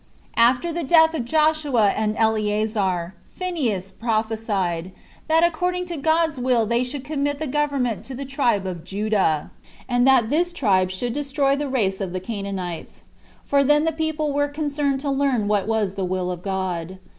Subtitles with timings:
[0.35, 0.43] 1.
[0.47, 4.93] After the death of Joshua and Eleazar, Phineas prophesied, 10
[5.27, 9.51] that according to God's will they should commit the government to the tribe of Judah,
[9.87, 13.03] and that this tribe should destroy the race of the Canaanites;
[13.45, 16.97] for then the people were concerned to learn what was the will of God.